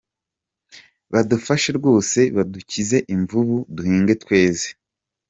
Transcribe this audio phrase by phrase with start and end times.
[1.13, 4.67] Badufashe rwose badukize imvubu duhinge tweze.